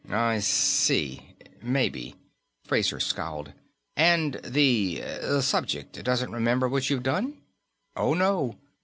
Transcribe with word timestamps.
"Mmmm 0.07 0.13
I 0.15 0.39
see. 0.39 1.35
Maybe." 1.61 2.15
Fraser 2.63 2.99
scowled. 2.99 3.53
"And 3.95 4.41
the 4.43 5.41
subject 5.41 6.03
doesn't 6.03 6.31
remember 6.31 6.67
what 6.67 6.89
you've 6.89 7.03
done?" 7.03 7.37
"Oh, 7.95 8.15
no. 8.15 8.57